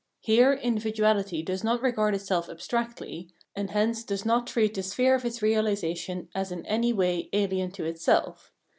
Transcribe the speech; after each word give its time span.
Here 0.21 0.51
in 0.51 0.79
dividuality 0.79 1.45
does 1.45 1.63
not 1.63 1.83
regard 1.83 2.15
itself 2.15 2.47
abstractlj', 2.47 3.27
and 3.55 3.69
hence 3.69 4.03
does 4.03 4.25
not 4.25 4.47
treat 4.47 4.73
the 4.73 4.81
sphere 4.81 5.13
of 5.13 5.25
its 5.25 5.43
realisation 5.43 6.27
as 6.33 6.51
in 6.51 6.65
any 6.65 6.91
way 6.91 7.29
alien 7.33 7.69
to 7.73 7.85
itself. 7.85 8.51